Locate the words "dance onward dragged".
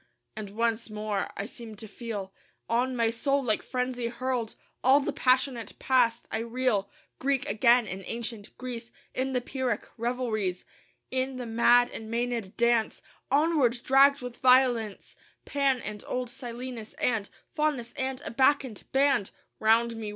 12.57-14.21